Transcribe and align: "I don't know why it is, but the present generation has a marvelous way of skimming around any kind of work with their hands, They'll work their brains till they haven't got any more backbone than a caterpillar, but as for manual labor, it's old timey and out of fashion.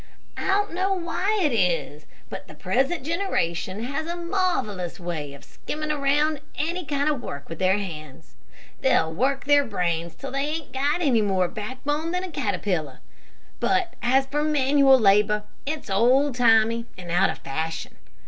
"I 0.35 0.47
don't 0.47 0.73
know 0.73 0.93
why 0.95 1.37
it 1.43 1.51
is, 1.51 2.07
but 2.27 2.47
the 2.47 2.55
present 2.55 3.03
generation 3.03 3.83
has 3.83 4.07
a 4.07 4.15
marvelous 4.15 4.99
way 4.99 5.35
of 5.35 5.43
skimming 5.43 5.91
around 5.91 6.41
any 6.55 6.85
kind 6.85 7.07
of 7.07 7.21
work 7.21 7.47
with 7.47 7.59
their 7.59 7.77
hands, 7.77 8.33
They'll 8.81 9.13
work 9.13 9.45
their 9.45 9.63
brains 9.63 10.15
till 10.15 10.31
they 10.31 10.53
haven't 10.53 10.73
got 10.73 11.01
any 11.03 11.21
more 11.21 11.47
backbone 11.47 12.09
than 12.09 12.23
a 12.23 12.31
caterpillar, 12.31 12.99
but 13.59 13.93
as 14.01 14.25
for 14.25 14.43
manual 14.43 14.97
labor, 14.97 15.43
it's 15.67 15.87
old 15.87 16.33
timey 16.33 16.87
and 16.97 17.11
out 17.11 17.29
of 17.29 17.37
fashion. 17.37 17.97